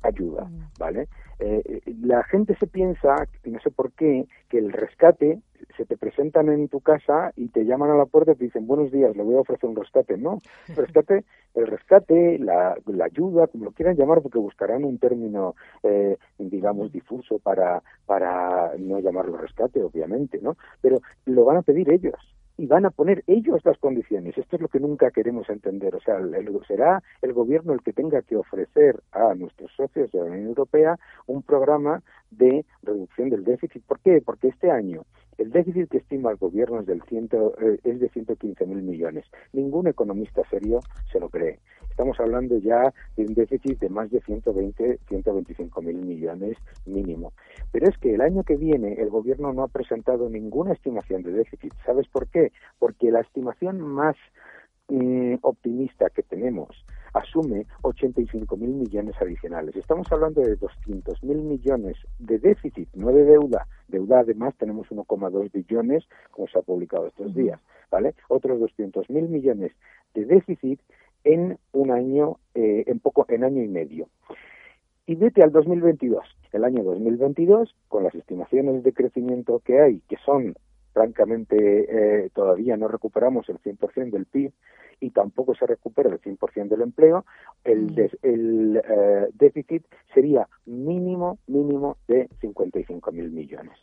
ayuda, 0.04 0.46
mm. 0.46 0.80
¿vale? 0.80 1.08
Eh, 1.40 1.82
la 2.02 2.24
gente 2.24 2.56
se 2.58 2.68
piensa, 2.68 3.28
no 3.46 3.60
sé 3.60 3.72
por 3.72 3.92
qué, 3.94 4.26
que 4.50 4.60
el 4.60 4.72
rescate 4.72 5.42
se 5.78 5.86
te 5.86 5.98
presentan 5.98 6.50
en 6.50 6.68
tu 6.68 6.82
casa 6.82 7.32
y 7.36 7.48
te 7.48 7.66
llaman 7.66 7.90
a 7.90 7.96
la 7.96 8.06
puerta 8.06 8.34
y 8.34 8.36
te 8.36 8.44
dicen 8.46 8.68
buenos 8.68 8.92
días, 8.92 9.16
le 9.16 9.24
voy 9.24 9.36
a 9.36 9.42
ofrecer 9.42 9.70
un 9.70 9.76
rescate. 9.76 10.18
No, 10.18 10.42
el 10.68 10.76
rescate, 10.76 11.24
el 11.56 11.68
rescate, 11.68 12.38
la, 12.40 12.76
la 12.86 13.06
ayuda, 13.06 13.48
como 13.48 13.66
lo 13.66 13.72
quieran 13.72 13.96
llamar, 13.96 14.22
porque 14.22 14.40
buscarán 14.40 14.84
un 14.84 15.00
término, 15.00 15.56
eh, 15.84 16.18
digamos, 16.38 16.92
difuso 16.92 17.40
para, 17.40 17.82
para 18.06 18.74
no 18.78 19.00
llamarlo 19.00 19.38
rescate, 19.38 19.82
obviamente, 19.82 20.40
¿no? 20.42 20.58
Pero 20.82 21.00
lo 21.26 21.46
van 21.46 21.58
a 21.58 21.62
pedir 21.62 21.90
ellos 21.92 22.33
y 22.58 22.68
van 22.68 22.86
a 22.86 22.92
poner 22.92 23.24
ellos 23.28 23.62
las 23.64 23.78
condiciones. 23.78 24.38
Esto 24.38 24.56
es 24.56 24.62
lo 24.62 24.68
que 24.68 24.80
nunca 24.80 25.12
queremos 25.12 25.50
entender. 25.50 25.96
O 25.96 26.02
sea, 26.02 26.20
será 26.68 27.02
el 27.22 27.34
gobierno 27.34 27.74
el 27.74 27.82
que 27.82 27.94
tenga 27.94 28.22
que 28.22 28.36
ofrecer 28.36 29.02
a 29.12 29.34
nuestros 29.34 29.72
socios 29.72 30.12
de 30.12 30.20
la 30.20 30.26
Unión 30.26 30.48
Europea 30.48 30.98
un 31.26 31.42
programa 31.42 32.02
de 32.32 32.66
reducción 32.84 33.30
del 33.30 33.44
déficit. 33.44 33.84
¿Por 33.84 34.00
qué? 34.00 34.22
Porque 34.24 34.50
este 34.50 34.70
año 34.72 35.04
el 35.38 35.52
déficit 35.52 35.90
que 35.90 35.98
estima 35.98 36.32
el 36.32 36.38
gobierno 36.38 36.80
es, 36.80 36.86
del 36.86 37.02
ciento, 37.04 37.54
eh, 37.60 37.80
es 37.84 38.00
de 38.00 38.10
115 38.10 38.66
mil 38.66 38.82
millones. 38.82 39.26
Ningún 39.52 39.88
economista 39.88 40.42
serio 40.50 40.80
se 41.12 41.20
lo 41.20 41.30
cree. 41.30 41.60
Estamos 41.90 42.20
hablando 42.20 42.58
ya 42.58 42.94
de 43.16 43.26
un 43.26 43.34
déficit 43.34 43.80
de 43.80 43.90
más 43.90 44.10
de 44.10 44.20
120, 44.22 45.00
125 45.08 45.82
mil 45.82 45.98
millones 45.98 46.58
mínimo. 46.86 47.34
Pero 47.72 47.88
es 47.88 47.98
que 48.00 48.16
el 48.16 48.22
año 48.22 48.44
que 48.44 48.56
viene 48.56 48.94
el 48.94 49.10
gobierno 49.10 49.54
no 49.54 49.64
ha 49.64 49.68
presentado 49.68 50.30
ninguna 50.30 50.74
estimación 50.74 51.22
de 51.24 51.34
déficit. 51.34 51.74
¿Sabes 51.86 52.08
por 52.08 52.28
qué? 52.28 52.52
Porque 52.80 53.12
la 53.12 53.22
estimación 53.22 53.80
más 53.82 54.16
mm, 54.90 55.36
optimista 55.42 56.10
que 56.10 56.24
tenemos 56.24 56.84
asume 57.14 57.66
85 57.84 58.58
mil 58.58 58.72
millones 58.72 59.16
adicionales. 59.20 59.76
Estamos 59.76 60.12
hablando 60.12 60.42
de 60.42 60.56
200 60.56 61.24
mil 61.24 61.38
millones 61.38 61.98
de 62.20 62.40
déficit, 62.40 62.90
no 62.94 63.12
de 63.12 63.24
deuda. 63.24 63.68
Deuda 63.88 64.20
además 64.20 64.56
tenemos 64.58 64.88
1,2 64.90 65.52
billones, 65.52 66.04
como 66.32 66.48
se 66.48 66.60
ha 66.60 66.62
publicado 66.62 67.08
estos 67.08 67.34
días, 67.34 67.60
¿vale? 67.92 68.16
Otros 68.28 68.60
200 68.60 69.10
mil 69.10 69.30
millones 69.30 69.72
de 70.14 70.26
déficit 70.26 70.80
en 71.24 71.58
un 71.72 71.92
año, 71.92 72.38
eh, 72.56 72.84
en 72.88 73.00
poco, 73.00 73.26
en 73.30 73.44
año 73.44 73.64
y 73.64 73.68
medio. 73.68 74.08
Y 75.06 75.16
vete 75.16 75.44
al 75.44 75.52
2022. 75.52 76.26
El 76.52 76.64
año 76.64 76.84
2022, 76.84 77.76
con 77.88 78.04
las 78.04 78.16
estimaciones 78.16 78.84
de 78.84 78.94
crecimiento 78.94 79.62
que 79.66 79.80
hay, 79.80 80.00
que 80.08 80.18
son 80.26 80.56
francamente 80.94 81.56
eh, 82.26 82.30
todavía 82.34 82.78
no 82.78 82.88
recuperamos 82.88 83.50
el 83.50 83.58
100% 83.60 84.12
del 84.12 84.26
PIB 84.26 84.54
y 85.04 85.10
tampoco 85.10 85.54
se 85.54 85.68
recupera 85.68 86.10
el 86.10 86.22
100% 86.22 86.70
del 86.70 86.82
empleo, 86.82 87.26
el, 87.66 87.92
mm. 87.92 88.10
el 88.22 88.78
eh, 88.78 89.28
déficit 89.34 89.84
sería 90.14 90.48
mínimo, 90.66 91.40
mínimo 91.48 91.98
de 92.08 92.30
55 92.40 93.12
mil 93.12 93.30
millones. 93.32 93.78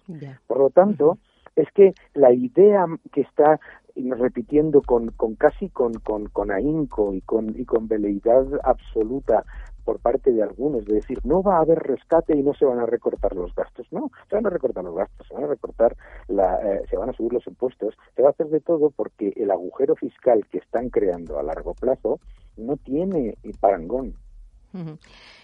Por 0.47 0.59
lo 0.59 0.71
tanto, 0.71 1.19
es 1.57 1.71
que 1.73 1.93
la 2.15 2.33
idea 2.33 2.87
que 3.13 3.21
está 3.21 3.61
repitiendo 3.95 4.81
con, 4.81 5.11
con 5.11 5.35
casi 5.35 5.69
con, 5.69 5.93
con, 5.95 6.29
con 6.29 6.51
ahínco 6.51 7.13
y 7.13 7.21
con, 7.21 7.51
y 7.59 7.67
con 7.67 7.87
veleidad 7.87 8.47
absoluta 8.65 9.45
por 9.91 9.99
parte 9.99 10.31
de 10.31 10.41
algunos 10.41 10.85
de 10.85 10.95
decir 10.95 11.19
no 11.25 11.43
va 11.43 11.57
a 11.57 11.63
haber 11.63 11.81
rescate 11.81 12.37
y 12.37 12.45
no 12.45 12.55
se 12.55 12.65
van 12.65 12.79
a 12.79 12.87
recortar 12.87 13.35
los 13.35 13.53
gastos. 13.57 13.89
No, 13.91 14.13
se 14.29 14.37
van 14.37 14.47
a 14.47 14.51
recortar 14.51 14.85
los 14.85 14.95
gastos, 14.95 15.27
se 15.27 15.35
van 15.35 15.43
a 15.43 15.47
recortar, 15.49 15.97
la, 16.29 16.61
eh, 16.63 16.83
se 16.89 16.97
van 16.97 17.11
a 17.11 17.13
subir 17.13 17.33
los 17.33 17.45
impuestos, 17.49 17.97
se 18.15 18.23
va 18.23 18.29
a 18.29 18.31
hacer 18.31 18.47
de 18.51 18.61
todo 18.61 18.91
porque 18.91 19.33
el 19.35 19.51
agujero 19.51 19.97
fiscal 19.97 20.47
que 20.49 20.59
están 20.59 20.91
creando 20.91 21.41
a 21.41 21.43
largo 21.43 21.75
plazo 21.75 22.21
no 22.57 22.77
tiene 22.77 23.35
parangón. 23.59 24.15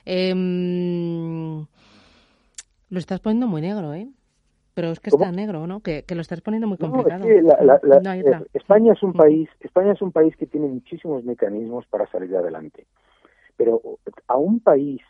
Em, 0.05 1.67
lo 2.91 2.99
estás 3.01 3.19
poniendo 3.19 3.49
muy 3.49 3.63
negro, 3.63 3.95
¿eh? 3.95 4.09
Pero 4.75 4.93
es 4.93 5.01
que 5.01 5.11
está 5.11 5.33
negro, 5.33 5.67
¿no? 5.67 5.81
Que, 5.81 6.05
lo 6.09 6.21
estás 6.21 6.41
poniendo 6.41 6.69
muy 6.69 6.79
complicado. 6.79 7.25
Eh, 7.25 7.43
España 8.55 8.93
es 8.93 9.03
un 9.03 9.13
país, 9.13 9.49
España 9.59 9.91
es 9.91 10.03
un 10.03 10.13
país 10.13 10.37
que 10.37 10.47
tiene 10.47 10.69
muchísimos 10.69 11.25
mecanismos 11.25 11.85
para 11.87 12.07
salir 12.13 12.37
adelante. 12.37 12.87
Pero 13.57 13.81
a 14.27 14.37
un 14.37 14.61
país 14.61 15.01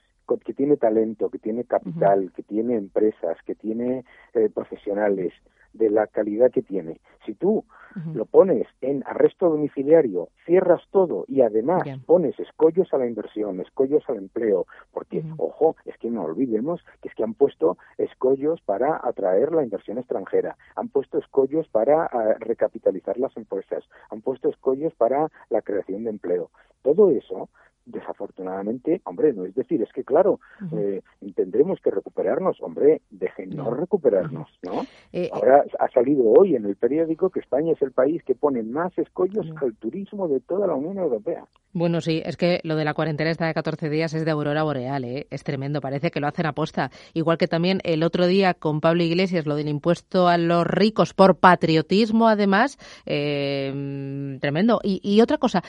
que 0.44 0.54
tiene 0.54 0.76
talento, 0.76 1.30
que 1.30 1.38
tiene 1.38 1.64
capital, 1.64 2.32
que 2.34 2.42
tiene 2.42 2.76
empresas, 2.76 3.36
que 3.46 3.54
tiene 3.54 4.04
eh, 4.34 4.50
profesionales 4.52 5.32
de 5.72 5.90
la 5.90 6.06
calidad 6.06 6.50
que 6.50 6.62
tiene, 6.62 7.00
si 7.24 7.34
tú 7.34 7.64
lo 8.12 8.26
pones 8.26 8.66
en 8.82 9.02
arresto 9.06 9.48
domiciliario, 9.48 10.28
cierras 10.44 10.82
todo 10.90 11.24
y 11.28 11.40
además 11.40 11.82
pones 12.04 12.38
escollos 12.38 12.92
a 12.92 12.98
la 12.98 13.06
inversión, 13.06 13.60
escollos 13.60 14.04
al 14.08 14.16
empleo, 14.16 14.66
porque, 14.92 15.24
ojo, 15.38 15.76
es 15.86 15.96
que 15.96 16.10
no 16.10 16.24
olvidemos 16.24 16.84
que 17.00 17.08
es 17.08 17.14
que 17.14 17.24
han 17.24 17.32
puesto 17.32 17.78
escollos 17.96 18.60
para 18.62 19.00
atraer 19.02 19.52
la 19.52 19.62
inversión 19.62 19.96
extranjera, 19.96 20.58
han 20.76 20.88
puesto 20.88 21.18
escollos 21.18 21.68
para 21.68 22.04
ah, 22.04 22.34
recapitalizar 22.38 23.18
las 23.18 23.34
empresas, 23.36 23.84
han 24.10 24.20
puesto 24.20 24.50
escollos 24.50 24.94
para 24.94 25.28
la 25.48 25.62
creación 25.62 26.04
de 26.04 26.10
empleo. 26.10 26.50
Todo 26.82 27.10
eso 27.10 27.48
desafortunadamente, 27.86 29.00
hombre, 29.04 29.32
no 29.32 29.46
es 29.46 29.54
decir, 29.54 29.80
es 29.80 29.92
que 29.92 30.04
claro, 30.04 30.40
eh, 30.72 31.02
tendremos 31.32 31.80
que 31.80 31.90
recuperarnos, 31.90 32.60
hombre, 32.60 33.02
no 33.46 33.74
recuperarnos, 33.74 34.48
¿no? 34.62 34.86
Eh, 35.12 35.30
Ahora 35.32 35.64
ha 35.78 35.88
salido 35.88 36.24
hoy 36.24 36.56
en 36.56 36.64
el 36.66 36.76
periódico 36.76 37.30
que 37.30 37.40
España 37.40 37.72
es 37.72 37.82
el 37.82 37.92
país 37.92 38.22
que 38.24 38.34
pone 38.34 38.62
más 38.62 38.96
escollos 38.98 39.46
al 39.60 39.74
turismo 39.76 40.28
de 40.28 40.40
toda 40.40 40.66
la 40.66 40.74
Unión 40.74 40.98
Europea. 40.98 41.44
Bueno, 41.72 42.00
sí, 42.00 42.22
es 42.24 42.36
que 42.36 42.60
lo 42.64 42.76
de 42.76 42.84
la 42.84 42.94
cuarentena 42.94 43.30
esta 43.30 43.46
de 43.46 43.54
14 43.54 43.90
días 43.90 44.14
es 44.14 44.24
de 44.24 44.30
aurora 44.30 44.62
boreal, 44.62 45.04
¿eh? 45.04 45.26
es 45.30 45.44
tremendo, 45.44 45.80
parece 45.80 46.10
que 46.10 46.20
lo 46.20 46.26
hacen 46.26 46.46
aposta. 46.46 46.90
Igual 47.12 47.36
que 47.36 47.48
también 47.48 47.80
el 47.84 48.02
otro 48.02 48.26
día 48.26 48.54
con 48.54 48.80
Pablo 48.80 49.02
Iglesias, 49.02 49.46
lo 49.46 49.56
del 49.56 49.68
impuesto 49.68 50.28
a 50.28 50.38
los 50.38 50.66
ricos 50.66 51.12
por 51.12 51.36
patriotismo, 51.36 52.28
además, 52.28 52.78
eh, 53.04 54.38
tremendo. 54.40 54.80
Y, 54.82 55.00
y, 55.02 55.20
otra 55.20 55.36
cosa, 55.36 55.62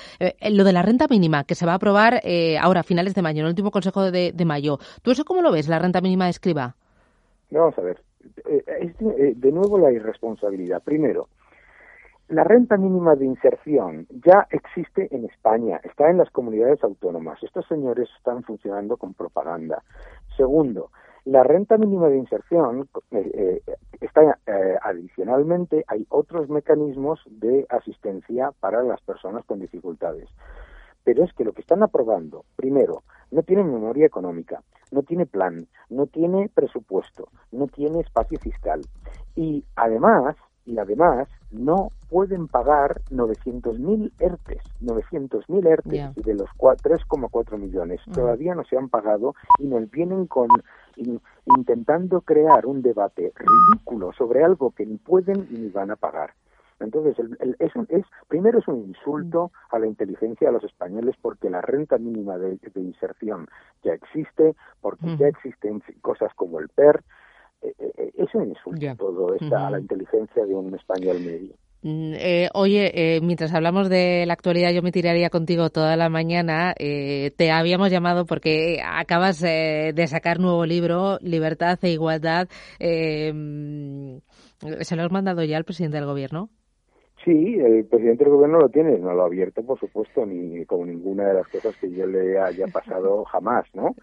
lo 0.50 0.64
de 0.64 0.74
la 0.74 0.82
renta 0.82 1.08
mínima 1.10 1.44
que 1.44 1.56
se 1.56 1.66
va 1.66 1.74
a 1.74 1.76
aprobar 1.76 2.22
eh, 2.24 2.58
ahora, 2.58 2.82
a 2.82 2.84
finales 2.84 3.14
de 3.16 3.22
mayo, 3.22 3.40
en 3.40 3.46
el 3.46 3.52
último 3.52 3.72
consejo 3.72 4.12
de, 4.12 4.34
mayo. 4.46 4.80
¿Tú 5.02 5.12
eso 5.12 5.26
cómo 5.26 5.42
lo 5.42 5.47
ves, 5.52 5.68
la 5.68 5.80
renta 5.80 6.02
mínima 6.02 6.26
de 6.26 6.32
escriba? 6.32 6.76
Vamos 7.52 7.78
a 7.78 7.82
ver. 7.82 8.02
Eh, 8.46 8.64
eh, 8.68 9.34
de 9.36 9.52
nuevo 9.52 9.80
la 9.80 9.92
irresponsabilidad. 9.92 10.84
Primero, 10.84 11.28
la 12.28 12.44
renta 12.44 12.78
mínima 12.78 13.16
de 13.16 13.26
inserción 13.26 14.08
ya 14.26 14.48
existe 14.52 15.08
en 15.16 15.26
España, 15.26 15.80
está 15.84 16.10
en 16.10 16.18
las 16.18 16.30
comunidades 16.30 16.84
autónomas. 16.84 17.42
Estos 17.42 17.66
señores 17.68 18.10
están 18.18 18.44
funcionando 18.44 18.98
con 18.98 19.14
propaganda. 19.14 19.82
Segundo, 20.36 20.92
la 21.24 21.44
renta 21.44 21.78
mínima 21.78 22.10
de 22.10 22.18
inserción 22.18 22.90
está 24.02 24.38
adicionalmente 24.82 25.84
hay 25.88 26.06
otros 26.10 26.50
mecanismos 26.50 27.20
de 27.26 27.66
asistencia 27.70 28.52
para 28.60 28.84
las 28.84 29.02
personas 29.02 29.46
con 29.46 29.60
dificultades. 29.60 30.30
Pero 31.08 31.24
es 31.24 31.32
que 31.32 31.46
lo 31.46 31.54
que 31.54 31.62
están 31.62 31.84
aprobando, 31.84 32.44
primero, 32.58 33.04
no 33.32 33.42
tiene 33.42 33.64
memoria 33.64 34.06
económica, 34.06 34.62
no 34.92 35.04
tiene 35.04 35.26
plan, 35.26 35.66
no 35.90 36.08
tiene 36.08 36.50
presupuesto, 36.54 37.30
no 37.54 37.68
tiene 37.68 38.02
espacio 38.02 38.38
fiscal. 38.40 38.82
Y 39.34 39.64
además, 39.78 40.36
y 40.66 40.78
además, 40.78 41.30
no 41.50 41.94
pueden 42.10 42.50
pagar 42.50 43.00
900.000 43.10 44.12
ERTES, 44.20 44.62
900.000 44.82 45.66
ERTES 45.66 46.16
de 46.16 46.34
los 46.34 46.50
3,4 46.58 47.58
millones. 47.58 48.02
Todavía 48.12 48.54
no 48.54 48.66
se 48.66 48.76
han 48.76 48.90
pagado 48.90 49.34
y 49.60 49.68
nos 49.68 49.90
vienen 49.90 50.28
con 50.28 50.50
intentando 51.46 52.20
crear 52.20 52.66
un 52.66 52.82
debate 52.82 53.32
ridículo 53.34 54.12
sobre 54.12 54.44
algo 54.44 54.72
que 54.72 54.86
ni 54.86 54.98
pueden 54.98 55.48
ni 55.52 55.70
van 55.70 55.92
a 55.92 55.96
pagar. 55.96 56.34
Entonces, 56.80 57.18
el, 57.40 57.56
es, 57.60 57.72
es, 57.90 58.06
primero 58.28 58.60
es 58.60 58.68
un 58.68 58.88
insulto 58.88 59.52
a 59.72 59.80
la 59.80 59.88
inteligencia 59.88 60.48
de 60.48 60.54
los 60.54 60.64
españoles 60.64 61.16
porque 61.22 61.50
la 61.50 61.62
renta 61.62 61.98
mínima 61.98 62.38
de, 62.38 62.60
inserción 62.76 63.48
ya 63.84 63.94
existe, 63.94 64.56
porque 64.82 65.18
ya 65.18 65.28
existen 65.28 65.82
cosas 66.02 66.34
como 66.36 66.60
el 66.60 66.70
PER. 66.70 67.04
Eh, 67.62 67.74
eh, 67.80 67.92
eh, 67.98 68.12
es 68.16 68.36
un 68.36 68.50
insulto 68.50 68.96
todo 68.98 69.34
esta, 69.34 69.68
a 69.68 69.72
la 69.72 69.80
inteligencia 69.80 70.46
de 70.46 70.54
un 70.54 70.76
español 70.76 71.20
medio. 71.20 71.56
Mm, 71.84 72.14
eh, 72.16 72.50
oye, 72.54 73.16
eh, 73.18 73.22
mientras 73.22 73.54
hablamos 73.54 73.88
de 73.90 74.26
la 74.26 74.34
actualidad, 74.34 74.72
yo 74.72 74.82
me 74.82 74.92
tiraría 74.92 75.30
contigo 75.30 75.70
toda 75.70 75.96
la 75.96 76.10
mañana. 76.10 76.74
Eh, 76.78 77.32
te 77.38 77.52
habíamos 77.52 77.92
llamado 77.92 78.26
porque 78.26 78.82
acabas 78.84 79.40
de 79.40 80.08
sacar 80.08 80.40
nuevo 80.40 80.66
libro, 80.66 81.20
Libertad 81.22 81.78
e 81.84 81.92
Igualdad. 81.92 82.48
¿Se 82.80 83.34
lo 84.96 85.04
has 85.04 85.12
mandado 85.12 85.44
ya 85.44 85.58
al 85.58 85.66
presidente 85.66 85.98
del 85.98 86.08
gobierno? 86.08 86.50
Sí, 87.28 87.60
el 87.60 87.84
presidente 87.84 88.24
del 88.24 88.32
gobierno 88.32 88.62
lo 88.62 88.70
tiene, 88.70 88.98
no 89.00 89.14
lo 89.14 89.24
ha 89.24 89.26
abierto, 89.26 89.62
por 89.62 89.78
supuesto, 89.78 90.26
ni 90.26 90.64
como 90.64 90.86
ninguna 90.86 91.28
de 91.28 91.34
las 91.34 91.48
cosas 91.50 91.76
que 91.76 91.92
yo 91.92 92.08
le 92.08 92.40
haya 92.40 92.68
pasado 92.68 93.26
jamás, 93.32 93.66
¿no? 93.74 93.94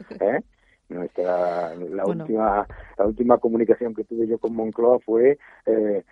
Nuestra, 0.91 1.75
la 1.75 2.05
última 2.05 2.67
la 2.99 3.07
última 3.07 3.39
comunicación 3.39 3.95
que 3.95 4.05
tuve 4.05 4.27
yo 4.27 4.37
con 4.37 4.55
Moncloa 4.55 4.99
fue 4.99 5.39
eh, 5.65 6.05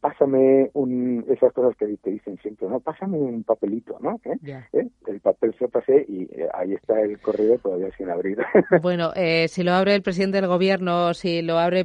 pásame 0.00 0.70
un, 0.74 1.24
esas 1.28 1.52
cosas 1.52 1.74
que 1.76 1.86
te 2.02 2.10
dicen 2.10 2.38
siempre, 2.38 2.68
¿no? 2.68 2.80
Pásame 2.80 3.18
un 3.18 3.42
papelito, 3.44 3.96
¿no? 4.00 4.20
¿Eh? 4.24 4.60
¿Eh? 4.72 4.88
El 5.06 5.20
papel 5.20 5.54
se 5.58 5.68
pasé 5.68 6.04
y 6.06 6.24
eh, 6.24 6.48
ahí 6.52 6.74
está 6.74 7.00
el 7.00 7.18
correo 7.18 7.58
todavía 7.58 7.90
sin 7.96 8.10
abrir. 8.10 8.38
Bueno, 8.82 9.12
si 9.48 9.62
lo 9.62 9.72
abre 9.72 9.94
el 9.94 10.02
presidente 10.02 10.40
del 10.40 10.48
gobierno, 10.48 11.14
si 11.14 11.42
lo 11.42 11.58
abre 11.58 11.84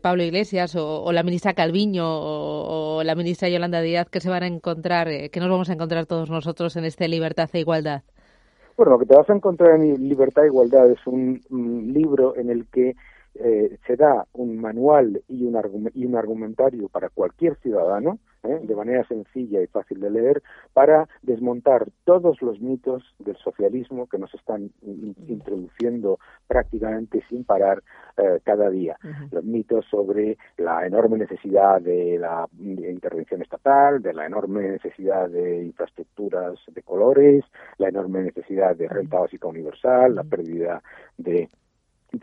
Pablo 0.00 0.22
Iglesias 0.22 0.74
o, 0.76 1.12
la 1.12 1.22
ministra 1.22 1.54
Calviño 1.54 2.04
o, 2.06 3.02
la 3.04 3.14
ministra 3.14 3.48
Yolanda 3.48 3.80
Díaz, 3.80 4.08
¿qué 4.10 4.20
se 4.20 4.30
van 4.30 4.42
a 4.42 4.46
encontrar? 4.46 5.08
¿Qué 5.08 5.40
nos 5.40 5.50
vamos 5.50 5.70
a 5.70 5.74
encontrar 5.74 6.06
todos 6.06 6.30
nosotros 6.30 6.76
en 6.76 6.84
este 6.84 7.08
Libertad 7.08 7.48
e 7.52 7.60
Igualdad? 7.60 8.02
Bueno, 8.76 8.92
lo 8.92 8.98
que 8.98 9.06
te 9.06 9.16
vas 9.16 9.28
a 9.28 9.34
encontrar 9.34 9.76
en 9.76 10.08
Libertad 10.08 10.44
e 10.44 10.48
Igualdad 10.48 10.90
es 10.90 11.06
un 11.06 11.40
libro 11.92 12.36
en 12.36 12.50
el 12.50 12.66
que 12.66 12.94
eh, 13.34 13.78
se 13.86 13.96
da 13.96 14.26
un 14.32 14.58
manual 14.58 15.22
y 15.28 15.44
un, 15.44 15.90
y 15.94 16.04
un 16.04 16.16
argumentario 16.16 16.88
para 16.88 17.08
cualquier 17.08 17.56
ciudadano, 17.56 18.18
¿eh? 18.42 18.60
de 18.62 18.76
manera 18.76 19.06
sencilla 19.08 19.62
y 19.62 19.66
fácil 19.66 20.00
de 20.00 20.10
leer, 20.10 20.42
para 20.72 21.08
desmontar 21.22 21.86
todos 22.04 22.42
los 22.42 22.60
mitos 22.60 23.02
del 23.18 23.36
socialismo 23.36 24.06
que 24.06 24.18
nos 24.18 24.34
están 24.34 24.70
introduciendo 24.82 26.18
prácticamente 26.46 27.22
sin 27.28 27.44
parar 27.44 27.82
eh, 28.18 28.40
cada 28.44 28.68
día. 28.68 28.98
Los 29.30 29.44
mitos 29.44 29.86
sobre 29.90 30.36
la 30.58 30.86
enorme 30.86 31.18
necesidad 31.18 31.80
de 31.80 32.18
la 32.18 32.46
intervención 32.60 33.40
estatal, 33.40 34.02
de 34.02 34.12
la 34.12 34.26
enorme 34.26 34.68
necesidad 34.68 35.28
de 35.30 35.64
infraestructuras 35.64 36.58
de 36.66 36.82
colores, 36.82 37.44
la 37.78 37.88
enorme 37.88 38.22
necesidad 38.22 38.76
de 38.76 38.88
renta 38.88 39.20
básica 39.20 39.48
universal, 39.48 40.14
la 40.14 40.24
pérdida 40.24 40.82
de 41.16 41.48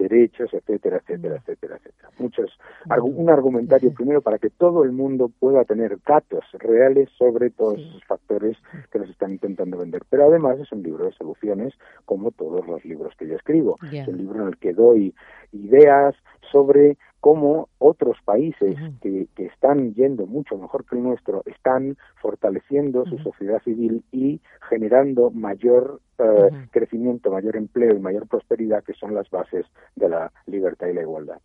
derechos, 0.10 0.54
etcétera, 0.54 0.98
etcétera, 0.98 1.36
mm. 1.36 1.38
etcétera, 1.38 1.76
etcétera. 1.78 2.10
Muchos, 2.18 2.58
mm. 2.86 3.04
un 3.04 3.30
argumentario 3.30 3.94
primero 3.94 4.22
para 4.22 4.40
que 4.40 4.50
todo 4.50 4.84
el 4.84 4.92
mundo 4.92 5.30
pueda 5.40 5.64
tener 5.64 5.98
datos 6.06 6.44
reales 6.54 7.10
sobre 7.18 7.50
todos 7.50 7.80
esos 7.80 8.04
factores 8.06 8.58
que 8.92 9.00
nos 9.00 9.10
están 9.10 9.32
intentando 9.32 9.78
vender. 9.78 10.02
Pero 10.10 10.26
además 10.26 10.60
es 10.60 10.72
un 10.72 10.84
libro 10.84 11.06
de 11.06 11.14
soluciones, 11.14 11.74
como 12.06 12.32
todos 12.32 12.68
los 12.68 12.84
libros 12.84 13.14
que 13.18 13.28
yo 13.28 13.36
escribo. 13.36 13.78
Es 13.92 14.08
un 14.08 14.18
libro 14.18 14.42
en 14.42 14.48
el 14.50 14.58
que 14.58 14.74
doy 14.74 15.14
ideas 15.52 16.16
sobre 16.52 16.98
cómo 17.20 17.70
otros 17.80 18.18
países 18.24 18.76
que, 19.02 19.28
que, 19.36 19.46
están 19.46 19.94
yendo 19.94 20.26
mucho 20.26 20.58
mejor 20.58 20.86
que 20.86 20.96
el 20.96 21.04
nuestro 21.04 21.44
están 21.46 21.98
fortaleciendo 22.22 23.06
su 23.06 23.18
sociedad 23.20 23.62
civil 23.64 24.04
y 24.12 24.40
generando 24.70 25.32
mayor 25.32 26.00
eh, 26.20 26.68
crecimiento, 26.72 27.32
mayor 27.32 27.56
empleo 27.56 27.96
y 27.96 28.00
mayor 28.00 28.28
prosperidad, 28.28 28.84
que 28.84 28.94
son 28.94 29.16
las 29.16 29.30
bases 29.30 29.66
de 29.96 30.10
la 30.10 30.32
libertad 30.48 30.88
y 30.88 30.94
la 30.94 31.02
igualdad. 31.02 31.40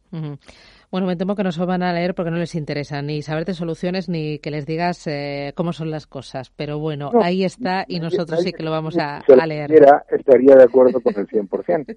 Bueno, 0.94 1.08
me 1.08 1.16
temo 1.16 1.34
que 1.34 1.42
no 1.42 1.50
se 1.50 1.64
van 1.64 1.82
a 1.82 1.92
leer 1.92 2.14
porque 2.14 2.30
no 2.30 2.36
les 2.36 2.54
interesa 2.54 3.02
ni 3.02 3.20
saber 3.20 3.44
de 3.44 3.54
soluciones 3.54 4.08
ni 4.08 4.38
que 4.38 4.52
les 4.52 4.64
digas 4.64 5.08
eh, 5.08 5.52
cómo 5.56 5.72
son 5.72 5.90
las 5.90 6.06
cosas. 6.06 6.52
Pero 6.54 6.78
bueno, 6.78 7.10
ahí 7.20 7.42
está 7.42 7.84
y 7.88 7.98
nosotros 7.98 8.44
sí 8.44 8.52
que 8.52 8.62
lo 8.62 8.70
vamos 8.70 8.96
a, 8.96 9.16
a 9.18 9.46
leer. 9.48 9.72
estaría 10.08 10.54
de 10.54 10.62
acuerdo 10.62 11.00
con 11.00 11.16
el 11.16 11.26
100%. 11.26 11.96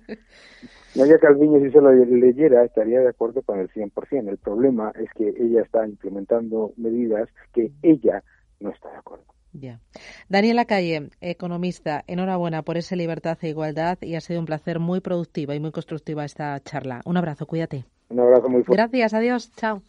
Nadia 0.96 1.20
Calviño, 1.20 1.60
si 1.60 1.70
se 1.70 1.80
lo 1.80 1.92
leyera, 1.92 2.66
estaría 2.66 3.02
de 3.02 3.10
acuerdo 3.10 3.44
con 3.44 3.60
el 3.60 3.70
100%. 3.70 4.30
El 4.30 4.38
problema 4.38 4.92
es 4.96 5.12
que 5.14 5.28
ella 5.28 5.62
está 5.62 5.86
implementando 5.86 6.74
medidas 6.76 7.30
que 7.54 7.72
ella 7.84 8.24
no 8.60 8.72
está 8.72 8.90
de 8.90 8.98
acuerdo. 8.98 9.26
Ya. 9.54 9.80
Daniela 10.28 10.66
Calle, 10.66 11.12
economista, 11.22 12.04
enhorabuena 12.08 12.64
por 12.64 12.78
esa 12.78 12.96
libertad 12.96 13.38
e 13.44 13.50
igualdad 13.50 14.00
y 14.02 14.16
ha 14.16 14.22
sido 14.22 14.40
un 14.40 14.48
placer 14.48 14.80
muy 14.80 15.02
productiva 15.02 15.54
y 15.54 15.60
muy 15.60 15.72
constructiva 15.72 16.26
esta 16.26 16.60
charla. 16.62 17.02
Un 17.06 17.18
abrazo, 17.18 17.46
cuídate. 17.46 17.86
Un 18.10 18.20
abrazo 18.20 18.50
muy 18.50 18.64
fuerte. 18.64 18.82
Gracias, 18.82 19.14
adiós, 19.14 19.52
chao. 19.56 19.82